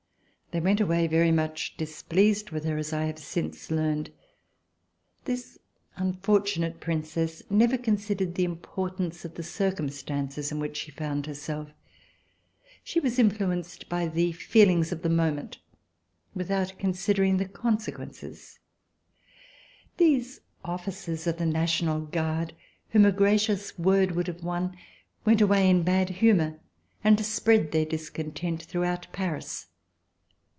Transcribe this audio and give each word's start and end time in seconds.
They 0.53 0.59
went 0.59 0.81
away 0.81 1.07
very 1.07 1.31
much 1.31 1.77
displeased 1.77 2.49
with 2.51 2.65
her, 2.65 2.75
as 2.77 2.91
I 2.91 3.05
have 3.05 3.17
since 3.19 3.71
learned. 3.71 4.09
This 5.23 5.57
unfortunate 5.95 6.81
Princess 6.81 7.41
never 7.49 7.77
considered 7.77 8.35
the 8.35 8.43
importance 8.43 9.23
of 9.23 9.35
the 9.35 9.43
cir 9.43 9.71
cumstances 9.71 10.51
in 10.51 10.59
which 10.59 10.75
she 10.75 10.91
found 10.91 11.25
herself. 11.25 11.69
She 12.83 12.99
was 12.99 13.17
in 13.17 13.31
fluenced 13.31 13.87
by 13.87 14.09
the 14.09 14.33
feelings 14.33 14.91
of 14.91 15.03
the 15.03 15.09
moment, 15.09 15.57
without 16.35 16.77
con 16.77 16.91
sidering 16.91 17.37
the 17.37 17.47
consequences. 17.47 18.59
These 19.95 20.41
ofllicers 20.65 21.27
of 21.27 21.37
the 21.37 21.45
National 21.45 22.01
Guard, 22.01 22.51
whom 22.89 23.05
a 23.05 23.13
gracious 23.13 23.79
word 23.79 24.11
would 24.17 24.27
have 24.27 24.43
won, 24.43 24.75
went 25.23 25.39
away 25.39 25.69
in 25.69 25.83
bad 25.83 26.09
humor 26.09 26.59
and 27.05 27.25
spread 27.25 27.71
their 27.71 27.85
discontent 27.85 28.63
throughout 28.63 29.07
Paris. 29.13 29.67